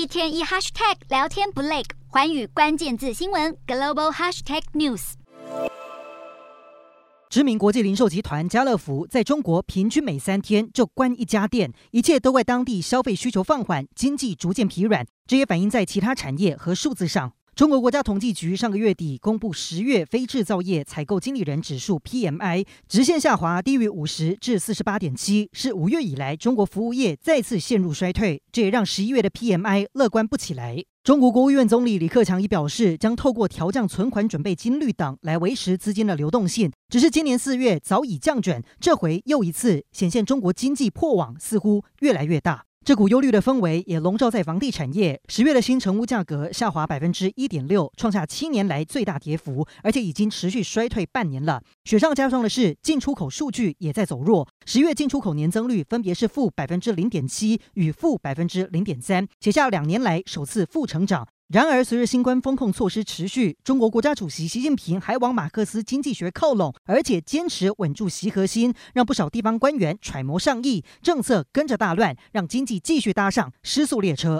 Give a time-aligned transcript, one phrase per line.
[0.00, 5.12] 一天一 hashtag 聊天不累，寰宇关键字新闻 global hashtag news。
[7.28, 17.34] 知名国际零售集团家乐福在中国平均每三天就关一家店，一切都怪当地消费需求放缓，经济逐渐疲软，这也反映在其他产业和数字上。
[17.60, 28.40] 中国国家统计局上个月底公布十月非制造业采购经理人指数 PMI 直线下滑，低于五十至四十八点七，是五月以来中国服务业再次陷入衰退。
[28.50, 30.82] 这也让十一月的 PMI 乐观不起来。
[31.04, 36.72] 中国国务院总理李克强已表示，将透过调降存款准备金率等来维持资金的流动性。
[36.88, 42.64] 只是今年四月早已降准，这回又一次显现中国经济破网似乎越来越大。
[42.82, 45.20] 这股忧虑的氛围也笼罩在房地产业。
[45.28, 51.62] 十月的新成屋价格下滑百分之一点六，创下七年来最大跌幅，而且已经持续衰退半年了。
[51.84, 54.48] 雪上加霜的是，进出口数据也在走弱。
[54.64, 61.28] 十月进出口年增率分别是负百分之零点七与负百分之零点三，写下两年来首次负成长。
[61.52, 74.38] 然而，随着新冠封控措施持续，中国国家主席习近平还往马克思经济学靠拢，而且坚持稳住习核心，让不少地方官员揣摩上意，政策跟着大乱，让经济继续搭上失速列车。